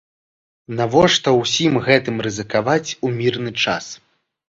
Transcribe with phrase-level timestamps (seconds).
[0.79, 3.97] Навошта ўсім гэтым рызыкаваць у мірны час?